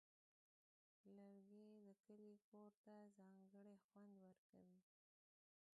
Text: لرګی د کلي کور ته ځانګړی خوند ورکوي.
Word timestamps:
لرګی 1.15 1.67
د 1.85 1.87
کلي 2.05 2.33
کور 2.49 2.69
ته 2.83 2.95
ځانګړی 3.17 3.75
خوند 3.85 4.13
ورکوي. 4.25 4.79